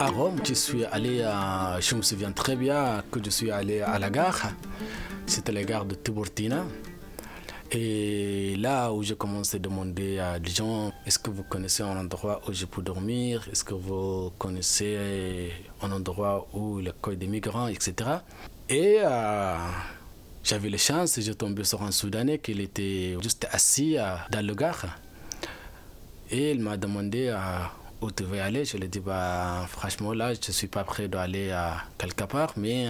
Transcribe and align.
Rome, 0.00 0.40
je 0.44 0.54
suis 0.54 0.84
allé 0.84 1.22
à, 1.22 1.78
je 1.80 1.94
me 1.96 2.02
souviens 2.02 2.30
très 2.30 2.54
bien 2.54 3.02
que 3.10 3.22
je 3.22 3.30
suis 3.30 3.50
allé 3.50 3.80
à 3.80 3.98
la 3.98 4.10
gare. 4.10 4.52
C'était 5.26 5.52
la 5.52 5.64
gare 5.64 5.84
de 5.84 5.94
Tiburtina. 5.96 6.64
Et 7.72 8.56
là 8.56 8.92
où 8.92 9.02
j'ai 9.02 9.16
commencé 9.16 9.56
à 9.56 9.58
demander 9.58 10.18
à 10.20 10.38
des 10.38 10.50
gens, 10.50 10.92
est-ce 11.04 11.18
que 11.18 11.30
vous 11.30 11.42
connaissez 11.42 11.82
un 11.82 11.98
endroit 11.98 12.40
où 12.48 12.52
je 12.52 12.64
peux 12.64 12.80
dormir? 12.80 13.46
Est-ce 13.50 13.64
que 13.64 13.74
vous 13.74 14.30
connaissez 14.38 15.52
un 15.82 15.90
endroit 15.90 16.48
où 16.54 16.78
il 16.78 16.86
y 16.86 16.88
a 16.88 17.14
des 17.14 17.26
migrants, 17.26 17.66
etc. 17.68 17.92
Et 18.68 18.98
euh, 19.00 19.56
j'avais 20.44 20.70
la 20.70 20.78
chance, 20.78 21.20
j'ai 21.20 21.34
tombé 21.34 21.64
sur 21.64 21.82
un 21.82 21.90
Soudanais 21.90 22.38
qui 22.38 22.52
était 22.52 23.16
juste 23.20 23.46
assis 23.50 23.98
euh, 23.98 24.14
dans 24.30 24.46
le 24.46 24.54
gare. 24.54 24.98
Et 26.30 26.52
il 26.52 26.60
m'a 26.60 26.76
demandé 26.76 27.28
euh, 27.28 27.36
où 28.00 28.10
tu 28.10 28.24
veux 28.24 28.40
aller. 28.40 28.64
Je 28.64 28.76
lui 28.76 28.84
ai 28.84 28.88
dit, 28.88 29.00
bah, 29.00 29.66
franchement, 29.68 30.12
là, 30.12 30.34
je 30.34 30.40
ne 30.48 30.52
suis 30.52 30.68
pas 30.68 30.84
prêt 30.84 31.08
d'aller 31.08 31.50
à 31.50 31.84
quelque 31.98 32.24
part, 32.24 32.52
mais 32.56 32.88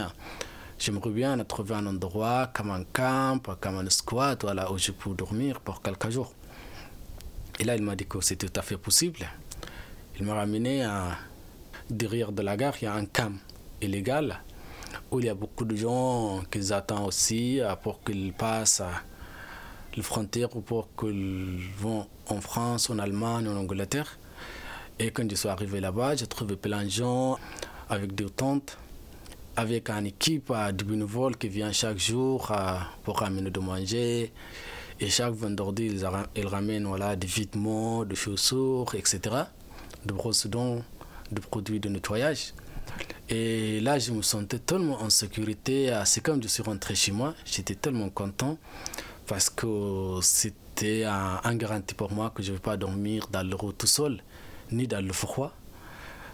J'aimerais 0.81 1.11
bien 1.11 1.37
trouver 1.45 1.75
un 1.75 1.87
endroit 1.87 2.53
comme 2.55 2.71
un 2.71 2.85
camp, 2.85 3.43
comme 3.61 3.79
un 3.79 3.91
squat, 3.91 4.41
voilà, 4.43 4.71
où 4.71 4.79
je 4.79 4.93
peux 4.93 5.11
dormir 5.11 5.61
pour 5.61 5.83
quelques 5.83 6.11
jours. 6.11 6.33
Et 7.59 7.65
là, 7.65 7.75
il 7.75 7.83
m'a 7.83 7.97
dit 7.97 8.07
que 8.07 8.21
c'est 8.21 8.37
tout 8.37 8.53
à 8.55 8.63
fait 8.63 8.77
possible. 8.77 9.27
Il 10.17 10.25
m'a 10.25 10.35
ramené 10.35 10.85
à, 10.85 11.19
derrière 11.91 12.31
de 12.31 12.43
la 12.43 12.57
gare, 12.57 12.75
il 12.81 12.85
y 12.85 12.87
a 12.87 12.95
un 12.95 13.07
camp 13.07 13.33
illégal 13.83 14.39
où 15.11 15.19
il 15.19 15.27
y 15.27 15.29
a 15.29 15.35
beaucoup 15.35 15.65
de 15.65 15.75
gens 15.75 16.43
qui 16.49 16.73
attendent 16.73 17.09
aussi 17.09 17.61
pour 17.83 18.01
qu'ils 18.05 18.33
passent 18.33 18.83
les 19.97 20.03
frontières 20.03 20.55
ou 20.55 20.61
pour 20.61 20.91
qu'ils 20.97 21.59
vont 21.77 22.07
en 22.29 22.41
France, 22.41 22.89
en 22.89 23.01
Allemagne, 23.01 23.49
en 23.49 23.57
Angleterre. 23.57 24.17
Et 25.01 25.11
quand 25.11 25.31
je 25.31 25.37
suis 25.37 25.49
arrivé 25.49 25.81
là-bas, 25.81 26.17
j'ai 26.17 26.27
trouvé 26.27 26.57
plein 26.57 26.85
de 26.85 26.91
gens 26.91 27.39
avec 27.89 28.15
des 28.15 28.29
tentes 28.31 28.77
avec 29.59 29.91
une 29.91 30.07
équipe 30.07 30.53
de 30.53 30.85
bénévoles 30.85 31.37
qui 31.37 31.49
vient 31.49 31.73
chaque 31.73 31.99
jour 31.99 32.53
pour 33.03 33.19
ramener 33.19 33.51
de 33.51 33.59
manger. 33.59 34.33
Et 35.01 35.11
chaque 35.11 35.33
vendredi, 35.33 35.87
ils, 36.37 36.47
ramènent 36.47 36.87
voilà, 36.87 37.17
des 37.17 37.27
vêtements, 37.27 38.05
des 38.05 38.15
chaussures, 38.15 38.95
etc. 38.95 39.21
De 40.07 40.13
brosses 40.13 40.47
dents, 40.47 40.81
de 41.33 41.41
produits 41.41 41.81
de 41.81 41.89
nettoyage. 41.89 42.55
Et 43.29 43.81
là, 43.81 43.99
je 43.99 44.13
me 44.13 44.23
sentais 44.23 44.61
tellement 44.61 45.03
en 45.03 45.11
sécurité. 45.11 45.93
C'est 46.05 46.21
comme 46.23 46.41
je 46.41 46.47
suis 46.47 46.63
rentré 46.63 46.95
chez 46.95 47.11
moi. 47.11 47.35
J'étais 47.45 47.75
tellement 47.75 48.11
content 48.11 48.59
parce 49.27 49.51
que 49.51 50.21
c'était 50.23 51.03
un, 51.05 51.55
garantie 51.57 51.95
pour 51.95 52.13
moi 52.13 52.31
que 52.33 52.45
je 52.45 52.53
ne 52.53 52.57
vais 52.57 52.63
pas 52.63 52.77
dormir 52.77 53.27
dans 53.33 53.43
le 53.43 53.57
route 53.57 53.77
tout 53.77 53.89
seul, 53.89 54.23
ni 54.73 54.87
dans 54.87 55.05
le 55.05 55.13
froid. 55.13 55.53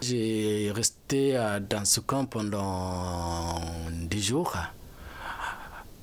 J'ai 0.01 0.71
resté 0.73 1.37
euh, 1.37 1.59
dans 1.59 1.85
ce 1.85 1.99
camp 1.99 2.25
pendant 2.25 3.61
10 3.91 4.21
jours. 4.21 4.55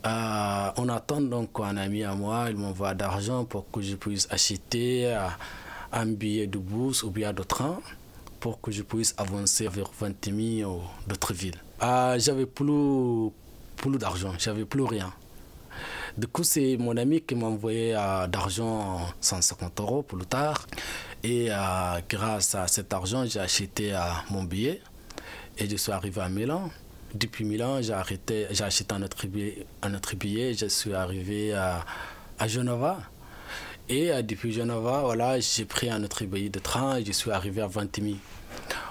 Euh, 0.04 0.70
on 0.76 0.88
attend 0.88 1.20
donc 1.20 1.50
un 1.60 1.76
ami 1.76 2.02
à 2.02 2.14
moi, 2.14 2.46
il 2.50 2.56
m'envoie 2.56 2.94
d'argent 2.94 3.44
pour 3.44 3.70
que 3.70 3.80
je 3.80 3.94
puisse 3.94 4.26
acheter 4.30 5.06
euh, 5.06 5.28
un 5.92 6.06
billet 6.06 6.48
de 6.48 6.58
bus 6.58 7.04
ou 7.04 7.10
bien 7.10 7.32
de 7.32 7.42
train 7.44 7.78
pour 8.40 8.60
que 8.60 8.72
je 8.72 8.82
puisse 8.82 9.14
avancer 9.16 9.68
vers 9.68 9.90
20 10.00 10.30
000 10.58 10.82
d'autres 11.06 11.32
villes. 11.32 11.60
Euh, 11.82 12.18
j'avais 12.18 12.46
plus, 12.46 13.30
plus 13.76 13.98
d'argent, 13.98 14.32
j'avais 14.38 14.64
plus 14.64 14.82
rien. 14.82 15.12
Du 16.18 16.26
coup, 16.26 16.44
c'est 16.44 16.76
mon 16.76 16.94
ami 16.98 17.22
qui 17.22 17.34
m'a 17.34 17.46
envoyé 17.46 17.94
euh, 17.96 18.26
d'argent 18.26 19.00
150 19.22 19.80
euros 19.80 20.02
plus 20.02 20.26
tard. 20.26 20.66
Et 21.24 21.46
euh, 21.50 21.54
grâce 22.06 22.54
à 22.54 22.68
cet 22.68 22.92
argent, 22.92 23.24
j'ai 23.24 23.40
acheté 23.40 23.94
euh, 23.94 23.98
mon 24.30 24.42
billet 24.44 24.82
et 25.56 25.66
je 25.66 25.76
suis 25.76 25.90
arrivé 25.90 26.20
à 26.20 26.28
Milan. 26.28 26.70
Depuis 27.14 27.44
Milan, 27.46 27.80
j'ai 27.80 27.94
j'ai 28.50 28.64
acheté 28.64 28.94
un 28.94 29.02
autre 29.02 29.26
billet, 29.26 29.66
un 29.80 29.94
autre 29.94 30.14
billet. 30.14 30.52
Je 30.52 30.66
suis 30.66 30.92
arrivé 30.92 31.54
à, 31.54 31.82
à 32.38 32.46
Genova. 32.46 32.98
Et 33.88 34.10
depuis 34.22 34.52
Genova, 34.52 35.00
voilà, 35.04 35.40
j'ai 35.40 35.64
pris 35.64 35.88
un 35.88 36.04
autre 36.04 36.24
billet 36.24 36.50
de 36.50 36.58
train 36.58 36.96
et 36.96 37.04
je 37.06 37.12
suis 37.12 37.30
arrivé 37.30 37.62
à 37.62 37.66
Ventimille. 37.66 38.18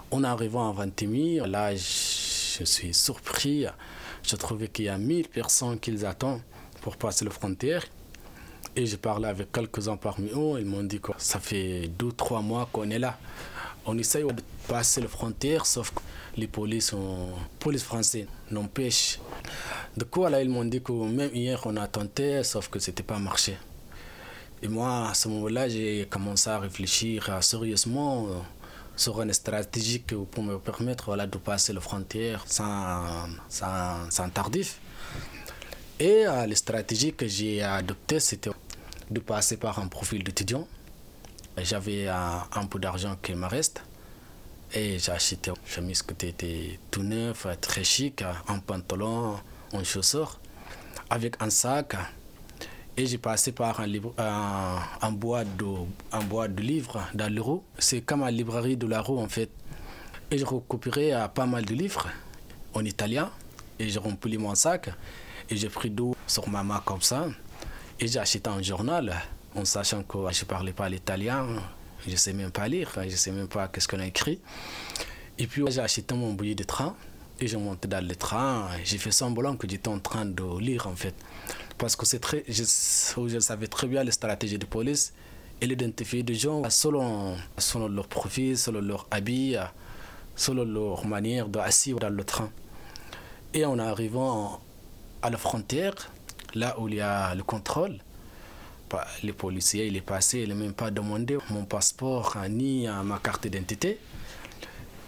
En 0.09 0.23
arrivant 0.23 0.67
à 0.69 0.71
Ventimille, 0.71 1.43
là, 1.45 1.75
je 1.75 2.63
suis 2.63 2.93
surpris. 2.95 3.65
Je 4.23 4.35
trouvais 4.35 4.67
qu'il 4.69 4.85
y 4.85 4.89
a 4.89 4.97
1000 4.97 5.29
personnes 5.29 5.79
qui 5.79 6.03
attendent 6.03 6.41
pour 6.81 6.97
passer 6.97 7.25
la 7.25 7.31
frontière. 7.31 7.83
Et 8.75 8.85
j'ai 8.85 8.97
parlé 8.97 9.27
avec 9.27 9.51
quelques-uns 9.51 9.97
parmi 9.97 10.29
eux. 10.29 10.59
Ils 10.59 10.65
m'ont 10.65 10.83
dit 10.83 10.99
que 10.99 11.11
ça 11.17 11.39
fait 11.39 11.87
deux, 11.87 12.11
trois 12.11 12.41
mois 12.41 12.69
qu'on 12.71 12.89
est 12.89 12.99
là. 12.99 13.17
On 13.85 13.97
essaye 13.97 14.23
de 14.23 14.43
passer 14.67 15.01
la 15.01 15.07
frontière, 15.07 15.65
sauf 15.65 15.91
que 15.91 16.01
les 16.37 16.47
polices, 16.47 16.93
police 17.59 17.83
français 17.83 18.27
n'empêchent. 18.51 19.19
De 19.97 20.03
quoi 20.03 20.29
là, 20.29 20.41
ils 20.41 20.49
m'ont 20.49 20.65
dit 20.65 20.81
que 20.81 20.91
même 20.91 21.31
hier, 21.33 21.59
on 21.65 21.75
a 21.77 21.87
tenté, 21.87 22.43
sauf 22.43 22.69
que 22.69 22.79
c'était 22.79 23.03
pas 23.03 23.17
marché. 23.19 23.57
Et 24.61 24.67
moi, 24.67 25.09
à 25.09 25.13
ce 25.15 25.27
moment-là, 25.29 25.67
j'ai 25.67 26.07
commencé 26.09 26.49
à 26.49 26.59
réfléchir 26.59 27.43
sérieusement 27.43 28.27
sur 28.95 29.19
une 29.21 29.33
stratégie 29.33 29.99
pour 29.99 30.43
me 30.43 30.57
permettre 30.59 31.05
voilà, 31.05 31.25
de 31.25 31.37
passer 31.37 31.73
la 31.73 31.81
frontière 31.81 32.43
sans, 32.45 33.27
sans 33.49 34.29
tardif. 34.29 34.79
Et 36.01 36.25
euh, 36.25 36.47
la 36.47 36.55
stratégie 36.55 37.13
que 37.13 37.27
j'ai 37.27 37.61
adoptée, 37.61 38.19
c'était 38.19 38.49
de 39.11 39.19
passer 39.19 39.57
par 39.57 39.77
un 39.77 39.85
profil 39.85 40.23
d'étudiant. 40.23 40.67
J'avais 41.59 42.07
euh, 42.07 42.13
un 42.53 42.65
peu 42.65 42.79
d'argent 42.79 43.15
qui 43.21 43.35
me 43.35 43.45
reste. 43.45 43.83
Et 44.73 44.97
j'ai 44.97 45.11
acheté 45.11 45.51
une 45.51 45.55
chemise 45.63 46.01
qui 46.01 46.25
était 46.25 46.79
tout 46.89 47.03
neuf, 47.03 47.45
très 47.61 47.83
chic, 47.83 48.23
un 48.47 48.57
pantalon, 48.57 49.35
un 49.73 49.83
chaussure, 49.83 50.39
avec 51.07 51.35
un 51.39 51.51
sac. 51.51 51.95
Et 52.97 53.05
j'ai 53.05 53.19
passé 53.19 53.51
par 53.51 53.79
un, 53.79 53.85
livre, 53.85 54.15
boîte 55.11 55.55
de, 55.55 56.61
livres 56.63 57.07
dans 57.13 57.31
le 57.31 57.41
rue. 57.43 57.59
C'est 57.77 58.01
comme 58.01 58.21
la 58.21 58.31
librairie 58.31 58.75
de 58.75 58.87
rue 58.87 59.19
en 59.19 59.29
fait. 59.29 59.51
Et 60.31 60.39
j'ai 60.39 60.45
récupéré 60.45 61.13
euh, 61.13 61.27
pas 61.27 61.45
mal 61.45 61.63
de 61.63 61.75
livres 61.75 62.07
en 62.73 62.83
italien. 62.83 63.29
Et 63.77 63.87
j'ai 63.87 63.99
rempli 63.99 64.39
mon 64.39 64.55
sac. 64.55 64.89
Et 65.51 65.57
j'ai 65.57 65.67
pris 65.67 65.89
d'eau 65.89 66.15
sur 66.27 66.47
ma 66.47 66.63
main 66.63 66.81
comme 66.85 67.01
ça. 67.01 67.27
Et 67.99 68.07
j'ai 68.07 68.19
acheté 68.19 68.49
un 68.49 68.61
journal 68.61 69.13
en 69.53 69.65
sachant 69.65 70.01
que 70.03 70.17
je 70.31 70.43
ne 70.43 70.47
parlais 70.47 70.71
pas 70.71 70.87
l'italien. 70.87 71.45
Je 72.05 72.11
ne 72.11 72.15
sais 72.15 72.31
même 72.31 72.51
pas 72.51 72.69
lire. 72.69 72.89
Je 72.95 73.01
ne 73.01 73.09
sais 73.09 73.31
même 73.31 73.49
pas 73.49 73.67
qu'est-ce 73.67 73.85
qu'on 73.85 73.99
a 73.99 74.05
écrit. 74.05 74.39
Et 75.37 75.47
puis 75.47 75.63
j'ai 75.67 75.81
acheté 75.81 76.15
mon 76.15 76.33
billet 76.33 76.55
de 76.55 76.63
train. 76.63 76.95
Et 77.37 77.47
j'ai 77.47 77.57
monté 77.57 77.89
dans 77.89 78.05
le 78.05 78.15
train. 78.15 78.69
J'ai 78.85 78.97
fait 78.97 79.11
semblant 79.11 79.57
que 79.57 79.67
j'étais 79.69 79.89
en 79.89 79.99
train 79.99 80.25
de 80.25 80.59
lire 80.59 80.87
en 80.87 80.95
fait. 80.95 81.15
Parce 81.77 81.97
que 81.97 82.05
c'est 82.05 82.19
très, 82.19 82.45
je, 82.47 82.63
je 82.63 83.39
savais 83.39 83.67
très 83.67 83.87
bien 83.87 84.05
les 84.05 84.11
stratégies 84.11 84.57
de 84.57 84.65
police 84.65 85.13
et 85.59 85.67
l'identifier 85.67 86.23
des 86.23 86.35
gens 86.35 86.69
selon, 86.69 87.35
selon 87.57 87.89
leur 87.89 88.07
profil, 88.07 88.57
selon 88.57 88.79
leur 88.79 89.05
habit, 89.11 89.57
selon 90.33 90.63
leur 90.63 91.05
manière 91.05 91.49
d'assis 91.49 91.93
dans 91.93 92.09
le 92.09 92.23
train. 92.23 92.49
Et 93.53 93.65
en 93.65 93.77
arrivant 93.79 94.61
à 95.21 95.29
la 95.29 95.37
frontière, 95.37 96.11
là 96.55 96.79
où 96.79 96.87
il 96.87 96.95
y 96.95 97.01
a 97.01 97.33
le 97.35 97.43
contrôle, 97.43 97.97
bah, 98.89 99.05
le 99.23 99.33
policier 99.33 99.87
il 99.87 99.95
est 99.95 100.01
passé, 100.01 100.39
il 100.39 100.53
même 100.55 100.73
pas 100.73 100.91
demandé 100.91 101.37
mon 101.49 101.65
passeport 101.65 102.35
ni 102.49 102.87
ma 103.03 103.19
carte 103.19 103.43
d'identité. 103.43 103.99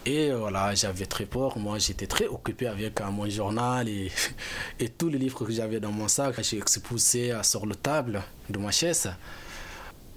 Et 0.06 0.32
voilà, 0.32 0.76
j'avais 0.76 1.06
très 1.06 1.26
peur. 1.26 1.58
Moi, 1.58 1.80
j'étais 1.80 2.08
très 2.08 2.28
occupé 2.28 2.68
avec 2.68 3.00
mon 3.02 3.30
journal 3.30 3.88
et, 4.80 4.90
tous 4.98 5.08
les 5.08 5.18
livres 5.18 5.46
que 5.46 5.52
j'avais 5.52 5.80
dans 5.80 5.92
mon 5.94 6.10
sac. 6.10 6.36
J'ai 6.42 6.58
exposé 6.58 7.34
sur 7.44 7.66
la 7.66 7.76
table 7.76 8.22
de 8.50 8.58
ma 8.58 8.72
chaise. 8.72 9.10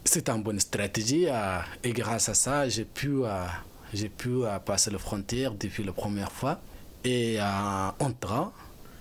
C'était 0.05 0.33
une 0.33 0.43
bonne 0.43 0.59
stratégie. 0.59 1.29
Et 1.85 1.93
grâce 1.93 2.29
à 2.29 2.35
ça, 2.35 2.69
j'ai 2.69 2.85
pu, 2.85 3.21
j'ai 3.95 4.09
pu 4.09 4.41
passer 4.65 4.91
la 4.91 4.99
frontière 4.99 5.53
depuis 5.55 5.85
la 5.85 5.93
première 5.93 6.33
fois. 6.33 6.61
Et 7.05 7.39
en 7.41 7.95
entrant, 8.01 8.53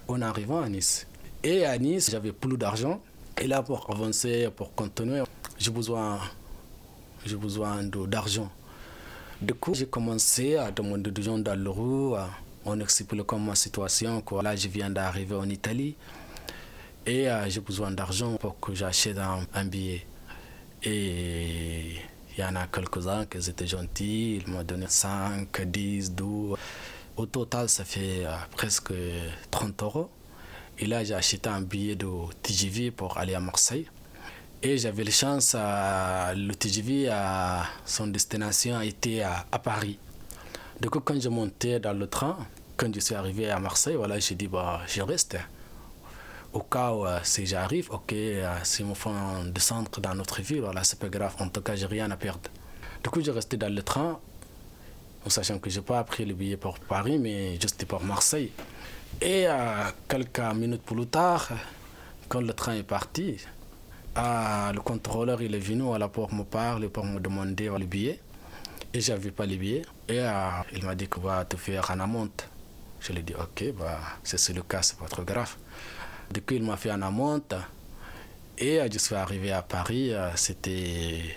en 0.07 0.21
arrivant 0.21 0.61
à 0.61 0.69
Nice. 0.69 1.07
Et 1.43 1.65
à 1.65 1.77
Nice, 1.77 2.09
j'avais 2.11 2.31
plus 2.31 2.57
d'argent. 2.57 3.01
Et 3.39 3.47
là, 3.47 3.61
pour 3.61 3.89
avancer, 3.89 4.49
pour 4.55 4.73
continuer, 4.73 5.23
j'ai 5.57 5.71
besoin, 5.71 6.19
j'ai 7.25 7.35
besoin 7.35 7.83
d'argent. 7.83 8.49
Du 9.41 9.53
coup, 9.53 9.73
j'ai 9.73 9.87
commencé 9.87 10.55
à 10.55 10.71
demander 10.71 11.11
des 11.11 11.21
gens 11.21 11.37
dans 11.37 11.59
le 11.59 11.69
rue, 11.69 12.15
en 12.65 12.79
expliquant 12.79 13.39
ma 13.39 13.55
situation. 13.55 14.21
Quoi. 14.21 14.41
Là, 14.43 14.55
je 14.55 14.67
viens 14.67 14.89
d'arriver 14.89 15.35
en 15.35 15.49
Italie 15.49 15.95
et 17.05 17.29
euh, 17.29 17.47
j'ai 17.49 17.59
besoin 17.59 17.91
d'argent 17.91 18.35
pour 18.37 18.59
que 18.59 18.73
j'achète 18.73 19.17
un, 19.17 19.45
un, 19.53 19.65
billet. 19.65 20.05
Et 20.83 21.97
il 22.35 22.41
y 22.41 22.43
en 22.43 22.55
a 22.55 22.67
quelques-uns 22.67 23.25
qui 23.25 23.37
étaient 23.37 23.67
gentils, 23.67 24.37
ils 24.37 24.51
m'ont 24.51 24.63
donné 24.63 24.85
5, 24.87 25.61
10, 25.61 26.11
12. 26.13 26.57
Au 27.17 27.25
total, 27.25 27.69
ça 27.69 27.85
fait 27.85 28.25
euh, 28.25 28.35
presque 28.51 28.93
30 29.51 29.83
euros. 29.83 30.09
Et 30.77 30.85
là, 30.85 31.03
j'ai 31.03 31.13
acheté 31.13 31.47
un 31.49 31.61
billet 31.61 31.95
de 31.95 32.07
TGV 32.41 32.91
pour 32.91 33.17
aller 33.17 33.33
à 33.33 33.39
Marseille. 33.39 33.87
Et 34.61 34.77
j'avais 34.77 35.03
la 35.03 35.11
chance, 35.11 35.55
euh, 35.55 36.33
le 36.33 36.53
TGV, 36.55 37.07
à 37.09 37.65
son 37.85 38.07
destination 38.07 38.81
était 38.81 39.21
à, 39.21 39.45
à, 39.51 39.59
Paris. 39.59 39.97
Du 40.81 40.89
coup, 40.89 40.99
quand 40.99 41.19
je 41.21 41.29
montais 41.29 41.79
dans 41.79 41.93
le 41.93 42.07
train, 42.07 42.37
quand 42.75 42.93
je 42.93 42.99
suis 42.99 43.15
arrivé 43.15 43.49
à 43.49 43.59
Marseille, 43.59 43.95
voilà, 43.95 44.19
j'ai 44.19 44.35
dit, 44.35 44.47
bah, 44.47 44.81
je 44.87 45.01
reste. 45.01 45.37
Au 46.51 46.61
cas 46.61 46.91
où, 46.91 47.05
euh, 47.05 47.19
si 47.23 47.45
j'arrive, 47.45 47.91
ok, 47.91 48.11
euh, 48.13 48.55
si 48.63 48.83
me 48.83 48.93
font 48.93 49.43
descendre 49.45 49.99
dans 50.01 50.15
notre 50.15 50.41
ville, 50.41 50.61
voilà, 50.61 50.83
c'est 50.83 50.99
pas 50.99 51.09
grave. 51.09 51.35
En 51.39 51.47
tout 51.47 51.61
cas, 51.61 51.75
j'ai 51.75 51.85
rien 51.85 52.09
à 52.11 52.17
perdre. 52.17 52.49
Du 53.03 53.09
coup, 53.09 53.21
j'ai 53.21 53.31
resté 53.31 53.55
dans 53.57 53.73
le 53.73 53.83
train, 53.83 54.19
sachant 55.29 55.59
que 55.59 55.69
je 55.69 55.79
n'ai 55.79 55.85
pas 55.85 56.03
pris 56.03 56.25
le 56.25 56.33
billet 56.33 56.57
pour 56.57 56.79
Paris, 56.79 57.17
mais 57.17 57.59
juste 57.59 57.85
pour 57.85 58.03
Marseille. 58.03 58.51
Et 59.21 59.47
euh, 59.47 59.83
quelques 60.07 60.39
minutes 60.55 60.83
plus 60.83 61.07
tard, 61.07 61.49
quand 62.27 62.41
le 62.41 62.53
train 62.53 62.75
est 62.75 62.83
parti, 62.83 63.37
le 64.15 64.79
contrôleur 64.79 65.41
il 65.41 65.53
est 65.55 65.59
venu 65.59 65.83
pour 66.11 66.33
me 66.33 66.43
parler, 66.43 66.89
pour 66.89 67.05
me 67.05 67.19
demander 67.19 67.69
le 67.77 67.85
billet. 67.85 68.19
Et 68.93 69.01
je 69.01 69.11
n'avais 69.11 69.31
pas 69.31 69.45
le 69.45 69.55
billet. 69.55 69.81
Et 70.07 70.21
il 70.73 70.85
m'a 70.85 70.95
dit 70.95 71.07
qu'il 71.07 71.21
va 71.23 71.43
te 71.45 71.57
faire 71.57 71.91
un 71.91 71.99
amende. 71.99 72.41
Je 73.01 73.11
lui 73.11 73.19
ai 73.19 73.23
dit, 73.23 73.33
ok, 73.33 73.73
bah, 73.77 73.99
c'est 74.23 74.53
le 74.53 74.61
cas, 74.63 74.81
c'est 74.81 74.97
pas 74.97 75.07
trop 75.07 75.23
grave. 75.23 75.55
Du 76.31 76.41
coup, 76.41 76.53
il 76.53 76.63
m'a 76.63 76.77
fait 76.77 76.91
un 76.91 77.01
amende. 77.01 77.59
Et 78.57 78.79
je 78.91 78.97
suis 78.97 79.15
arrivé 79.15 79.51
à 79.51 79.61
Paris, 79.61 80.13
c'était 80.35 81.35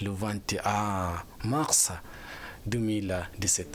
le 0.00 0.10
21 0.10 1.12
mars 1.44 1.92
2017. 2.67 3.65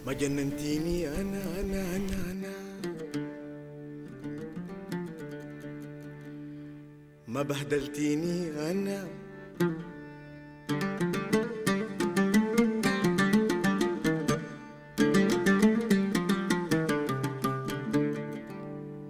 ما 7.28 7.42
بهدلتيني 7.42 8.50
أنا 8.70 9.08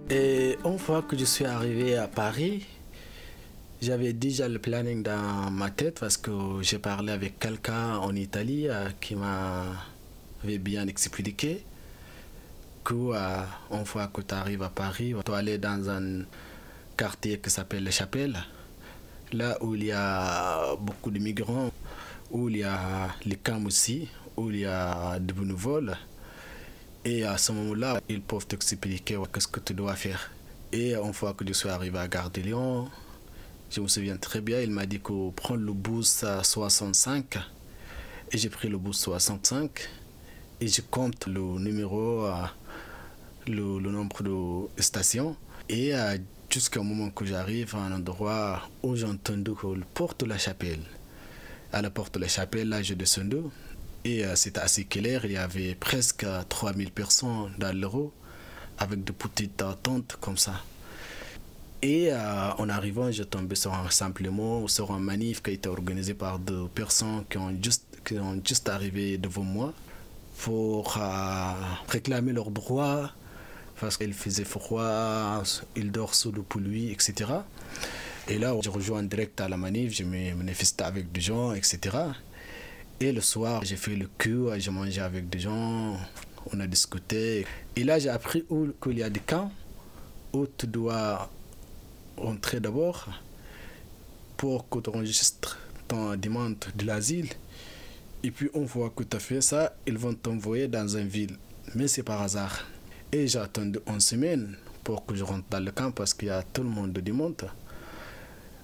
Et 0.09 0.57
une 0.63 0.79
fois 0.79 1.01
que 1.01 1.17
je 1.17 1.25
suis 1.25 1.45
arrivé 1.45 1.95
à 1.97 2.07
Paris, 2.07 2.65
j'avais 3.82 4.12
déjà 4.12 4.48
le 4.48 4.60
planning 4.60 5.02
dans 5.02 5.50
ma 5.50 5.68
tête 5.70 5.98
parce 5.98 6.16
que 6.16 6.30
j'ai 6.62 6.78
parlé 6.78 7.12
avec 7.12 7.40
quelqu'un 7.40 7.96
en 7.96 8.14
Italie 8.14 8.68
euh, 8.68 8.88
qui 9.00 9.16
m'avait 9.16 10.58
bien 10.58 10.86
expliqué 10.86 11.64
que 12.84 12.94
euh, 12.94 13.42
une 13.72 13.84
fois 13.84 14.06
que 14.06 14.20
tu 14.20 14.34
arrives 14.34 14.62
à 14.62 14.68
Paris, 14.68 15.14
tu 15.24 15.32
aller 15.32 15.58
dans 15.58 15.90
un 15.90 16.22
quartier 16.96 17.40
qui 17.40 17.50
s'appelle 17.50 17.82
Les 17.82 17.90
Chapelles, 17.90 18.38
là 19.32 19.58
où 19.60 19.74
il 19.74 19.84
y 19.84 19.92
a 19.92 20.76
beaucoup 20.76 21.10
de 21.10 21.18
migrants, 21.18 21.72
où 22.30 22.48
il 22.48 22.58
y 22.58 22.62
a 22.62 23.08
les 23.24 23.36
camps 23.36 23.64
aussi, 23.66 24.08
où 24.36 24.50
il 24.50 24.60
y 24.60 24.64
a 24.64 25.18
de 25.18 25.32
bénévoles. 25.32 25.96
Et 27.04 27.24
à 27.24 27.36
ce 27.36 27.50
moment-là, 27.50 28.00
ils 28.08 28.22
peuvent 28.22 28.46
t'expliquer 28.46 29.18
qu'est-ce 29.32 29.48
que 29.48 29.58
tu 29.58 29.74
dois 29.74 29.96
faire. 29.96 30.30
Et 30.70 30.94
une 30.94 31.12
fois 31.12 31.34
que 31.34 31.44
je 31.46 31.52
suis 31.52 31.68
arrivé 31.68 31.98
à 31.98 32.06
Gare 32.06 32.30
de 32.30 32.40
Lyon, 32.40 32.88
je 33.74 33.80
me 33.80 33.88
souviens 33.88 34.18
très 34.18 34.42
bien, 34.42 34.60
il 34.60 34.70
m'a 34.70 34.84
dit 34.84 35.00
que 35.00 35.30
prendre 35.30 35.62
le 35.62 35.72
bus 35.72 36.24
à 36.24 36.44
65. 36.44 37.38
Et 38.30 38.36
j'ai 38.38 38.50
pris 38.50 38.68
le 38.68 38.76
bus 38.76 38.98
65. 38.98 39.88
Et 40.60 40.68
je 40.68 40.82
compte 40.82 41.26
le 41.26 41.40
numéro, 41.58 42.26
euh, 42.26 42.34
le, 43.46 43.80
nombre 43.90 44.22
de 44.22 44.82
stations. 44.82 45.36
Et 45.70 45.94
à 45.94 46.16
jusqu'au 46.50 46.82
moment 46.82 47.08
que 47.10 47.24
j'arrive 47.24 47.74
à 47.74 47.78
un 47.78 47.92
endroit 47.92 48.68
où 48.82 48.94
j'ai 48.94 49.06
entendu 49.06 49.52
que 49.54 49.68
la 49.68 49.86
porte 49.94 50.20
de 50.20 50.26
la 50.26 50.36
chapelle. 50.36 50.82
À 51.72 51.80
la 51.80 51.88
porte 51.88 52.14
de 52.14 52.20
la 52.20 52.28
chapelle, 52.28 52.68
là, 52.68 52.82
je 52.82 52.92
descendu 52.92 53.38
et 54.04 54.24
euh, 54.26 54.36
c'était 54.36 54.60
assez 54.60 54.84
clair. 54.84 55.24
Il 55.24 55.32
y 55.32 55.36
avait 55.38 55.74
presque 55.74 56.26
3000 56.50 56.90
personnes 56.90 57.52
dans 57.58 57.74
l'euro 57.74 58.12
avec 58.76 59.02
de 59.02 59.12
petites 59.12 59.64
tentes 59.82 60.18
comme 60.20 60.36
ça. 60.36 60.62
Et 61.84 62.12
euh, 62.12 62.52
en 62.58 62.68
arrivant, 62.68 63.10
je 63.10 63.24
tombé 63.24 63.56
sur 63.56 63.74
un 63.74 63.90
simplement 63.90 64.68
sur 64.68 64.92
un 64.92 65.00
manif 65.00 65.42
qui 65.42 65.50
a 65.50 65.52
été 65.52 65.68
organisé 65.68 66.14
par 66.14 66.38
deux 66.38 66.68
personnes 66.68 67.24
qui 67.28 67.38
ont 67.38 67.52
juste, 67.60 67.84
qui 68.04 68.16
ont 68.20 68.40
juste 68.44 68.68
arrivé 68.68 69.18
devant 69.18 69.42
moi 69.42 69.74
pour 70.38 70.96
euh, 70.96 71.52
réclamer 71.88 72.32
leurs 72.32 72.52
droits 72.52 73.10
parce 73.80 73.96
qu'il 73.96 74.14
faisait 74.14 74.44
froid, 74.44 75.42
il 75.74 75.90
dort 75.90 76.14
sous 76.14 76.30
le 76.30 76.42
pluie, 76.42 76.92
etc. 76.92 77.32
Et 78.28 78.38
là, 78.38 78.54
je 78.62 78.70
rejoins 78.70 79.02
direct 79.02 79.40
à 79.40 79.48
la 79.48 79.56
manif, 79.56 79.92
je 79.92 80.04
me 80.04 80.34
manifestais 80.34 80.84
avec 80.84 81.10
des 81.10 81.20
gens, 81.20 81.52
etc. 81.52 81.80
Et 83.00 83.10
le 83.10 83.20
soir, 83.20 83.64
j'ai 83.64 83.74
fait 83.74 83.96
le 83.96 84.08
cul, 84.18 84.46
j'ai 84.58 84.70
mangé 84.70 85.00
avec 85.00 85.28
des 85.28 85.40
gens, 85.40 85.96
on 86.52 86.60
a 86.60 86.66
discuté. 86.68 87.44
Et 87.74 87.82
là, 87.82 87.98
j'ai 87.98 88.08
appris 88.08 88.44
qu'il 88.80 88.98
y 88.98 89.02
a 89.02 89.10
des 89.10 89.18
camps 89.18 89.50
où 90.32 90.46
tu 90.46 90.68
dois 90.68 91.28
entrer 92.22 92.60
d'abord 92.60 93.08
pour 94.36 94.68
que 94.68 94.78
tu 94.80 94.90
enregistres 94.90 95.58
ton 95.88 96.16
demande 96.16 96.56
de 96.74 96.86
l'asile. 96.86 97.28
Et 98.22 98.30
puis, 98.30 98.50
une 98.54 98.68
fois 98.68 98.92
que 98.94 99.02
tu 99.02 99.16
as 99.16 99.20
fait 99.20 99.40
ça, 99.40 99.74
ils 99.86 99.98
vont 99.98 100.14
t'envoyer 100.14 100.68
dans 100.68 100.88
une 100.96 101.08
ville. 101.08 101.36
Mais 101.74 101.88
c'est 101.88 102.02
par 102.02 102.22
hasard. 102.22 102.64
Et 103.10 103.26
j'ai 103.26 103.38
attendu 103.38 103.78
une 103.86 104.00
semaine 104.00 104.56
pour 104.84 105.04
que 105.06 105.14
je 105.14 105.24
rentre 105.24 105.44
dans 105.50 105.64
le 105.64 105.70
camp 105.70 105.92
parce 105.92 106.14
qu'il 106.14 106.28
y 106.28 106.30
a 106.30 106.42
tout 106.42 106.62
le 106.62 106.68
monde 106.68 106.92
de 106.92 107.12
monte. 107.12 107.44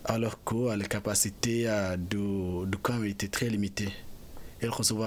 Alors 0.04 0.42
que 0.42 0.74
la 0.74 0.84
capacité 0.84 1.68
du, 1.98 2.66
du 2.66 2.78
camp 2.78 3.02
était 3.02 3.28
très 3.28 3.48
limitée. 3.48 3.92
Il 4.62 4.70
recevait 4.70 5.06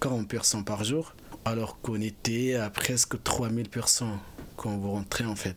40 0.00 0.28
personnes 0.28 0.64
par 0.64 0.82
jour, 0.84 1.14
alors 1.44 1.80
qu'on 1.80 2.00
était 2.00 2.54
à 2.54 2.70
presque 2.70 3.22
3000 3.22 3.68
personnes 3.68 4.18
quand 4.56 4.76
vous 4.78 4.92
rentrez 4.92 5.24
en 5.24 5.36
fait. 5.36 5.56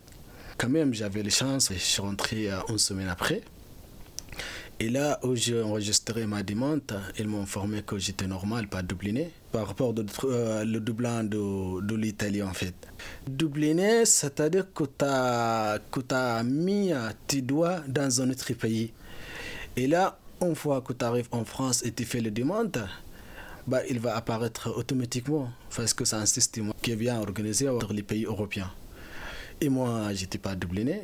Quand 0.60 0.68
même, 0.68 0.94
j'avais 0.94 1.24
les 1.24 1.30
chances, 1.30 1.72
je 1.72 1.80
suis 1.80 2.02
rentré 2.02 2.50
une 2.68 2.78
semaine 2.78 3.08
après. 3.08 3.42
Et 4.82 4.90
là 4.90 5.18
où 5.24 5.34
j'ai 5.34 5.62
enregistré 5.62 6.26
ma 6.26 6.44
demande, 6.44 6.82
ils 7.18 7.30
m'ont 7.30 7.44
informé 7.44 7.82
que 7.82 7.98
j'étais 7.98 8.28
normal, 8.28 8.68
pas 8.68 8.82
doubliné, 8.82 9.32
par 9.54 9.68
rapport 9.68 9.94
au 9.98 10.26
euh, 10.26 10.66
le 10.66 10.82
doublant 10.82 11.24
de, 11.24 11.96
l'Italie 11.96 12.44
en 12.44 12.52
fait. 12.52 12.74
Doubliné, 13.26 14.04
c'est-à-dire 14.04 14.66
que 14.74 14.84
tu 14.84 15.06
as, 15.06 16.44
mis 16.44 16.92
tes 17.26 17.42
doigts 17.42 17.80
dans 17.88 18.22
un 18.22 18.30
autre 18.30 18.52
pays. 18.52 18.92
Et 19.78 19.88
là, 19.88 20.20
une 20.42 20.56
fois 20.56 20.82
que 20.82 20.92
tu 20.92 21.06
arrives 21.06 21.30
en 21.32 21.46
France 21.46 21.86
et 21.86 21.94
tu 21.94 22.04
fais 22.04 22.20
la 22.20 22.32
demande, 22.32 22.86
bah, 23.66 23.80
il 23.90 24.02
va 24.02 24.18
apparaître 24.18 24.78
automatiquement 24.78 25.50
parce 25.74 25.94
que 25.94 26.04
c'est 26.04 26.18
un 26.18 26.26
système 26.26 26.74
qui 26.82 26.92
est 26.92 26.98
bien 26.98 27.18
organisé 27.18 27.70
entre 27.70 27.94
les 27.94 28.04
pays 28.04 28.26
européens. 28.26 28.72
Et 29.62 29.70
moi, 29.70 30.14
j'étais 30.14 30.38
pas 30.38 30.56
doubliné. 30.56 31.02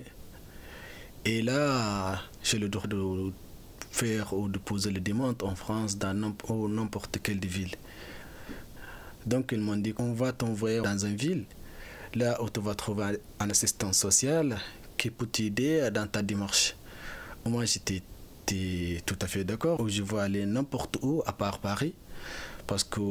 Et 1.26 1.42
là, 1.42 2.22
j'ai 2.44 2.60
le 2.60 2.70
droit 2.70 2.88
de 2.88 3.32
faire 3.92 4.34
ou 4.34 4.48
de 4.48 4.58
poser 4.58 4.92
les 4.92 5.00
demandes 5.00 5.42
en 5.44 5.56
France 5.56 5.98
dans 5.98 6.14
n'importe 6.14 7.20
quelle 7.24 7.40
ville. 7.46 7.76
Donc 9.26 9.52
ils 9.52 9.60
m'ont 9.60 9.78
dit 9.78 9.94
qu'on 9.94 10.14
va 10.14 10.34
t'envoyer 10.34 10.82
dans 10.82 10.98
une 10.98 11.16
ville, 11.16 11.46
là 12.14 12.40
où 12.44 12.50
tu 12.50 12.60
vas 12.60 12.76
trouver 12.76 13.18
un 13.40 13.50
assistant 13.50 13.92
social 13.92 14.58
qui 14.98 15.10
peut 15.10 15.26
t'aider 15.26 15.90
dans 15.92 16.06
ta 16.06 16.22
démarche. 16.22 16.76
Moi 17.46 17.66
j'étais 17.66 18.04
tout 19.06 19.18
à 19.20 19.28
fait 19.28 19.44
d'accord, 19.44 19.90
je 19.90 20.04
vais 20.04 20.20
aller 20.20 20.46
n'importe 20.46 20.98
où 21.02 21.24
à 21.26 21.34
part 21.34 21.58
Paris, 21.58 21.96
parce 22.68 22.84
que 22.84 23.02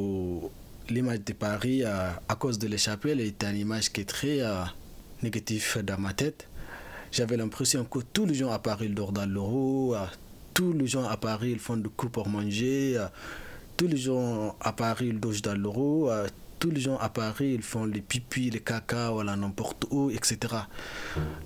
l'image 0.87 1.25
de 1.25 1.33
Paris, 1.33 1.83
à 1.83 2.35
cause 2.39 2.57
de 2.59 2.67
l'échappée, 2.67 3.11
est 3.11 3.43
une 3.43 3.57
image 3.57 3.91
qui 3.91 4.01
est 4.01 4.05
très 4.05 4.39
euh, 5.25 5.29
négative 5.29 5.83
dans 5.83 5.97
ma 5.99 6.13
tête. 6.13 6.47
J'avais 7.11 7.37
l'impression 7.37 7.85
que 7.85 7.99
tous 8.13 8.25
les 8.25 8.33
gens 8.33 8.51
à 8.51 8.59
Paris 8.59 8.89
dorment 8.89 9.13
dans 9.13 9.25
l'euro, 9.25 9.95
tous 10.55 10.71
les 10.71 10.87
gens 10.87 11.03
à 11.03 11.17
Paris 11.17 11.51
ils 11.51 11.59
font 11.59 11.77
du 11.77 11.89
coup 11.89 12.09
pour 12.09 12.27
manger. 12.29 12.97
Euh, 12.97 13.07
tous 13.77 13.87
les 13.87 13.97
gens 13.97 14.55
à 14.61 14.71
Paris 14.71 15.07
ils 15.09 15.19
dosent 15.19 15.41
dans 15.41 15.53
l'euro. 15.53 16.09
Euh, 16.09 16.27
tous 16.59 16.71
les 16.71 16.79
gens 16.79 16.97
à 16.97 17.09
Paris 17.09 17.53
ils 17.55 17.61
font 17.61 17.85
les 17.85 18.01
pipis, 18.01 18.49
les 18.49 18.61
caca, 18.61 19.11
voilà, 19.11 19.35
n'importe 19.35 19.85
où, 19.91 20.09
etc. 20.09 20.37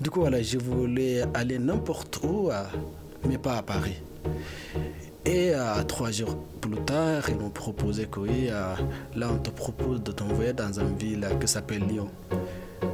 Du 0.00 0.10
coup, 0.10 0.20
voilà, 0.20 0.40
je 0.40 0.58
voulais 0.58 1.24
aller 1.34 1.58
n'importe 1.58 2.20
où, 2.22 2.50
euh, 2.50 2.64
mais 3.28 3.36
pas 3.36 3.58
à 3.58 3.62
Paris. 3.62 3.96
Et 5.26 5.52
trois 5.86 6.10
jours 6.10 6.36
plus 6.60 6.76
tard, 6.84 7.28
ils 7.28 7.36
m'ont 7.36 7.50
proposé 7.50 8.06
que 8.06 8.20
oui, 8.20 8.48
là 8.48 9.28
on 9.30 9.38
te 9.38 9.50
propose 9.50 10.02
de 10.02 10.12
t'envoyer 10.12 10.52
dans 10.52 10.72
une 10.72 10.96
ville 10.96 11.26
qui 11.40 11.46
s'appelle 11.48 11.82
Lyon. 11.86 12.08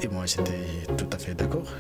Et 0.03 0.09
moi 0.09 0.27
j'étais 0.27 0.67
tout 0.97 1.07
à 1.13 1.19
fait 1.19 1.35
d'accord. 1.35 1.73